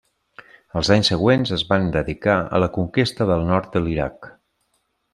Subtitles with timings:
[0.79, 4.31] Els anys següents es van dedicar a la conquesta del nord de l'Iraq.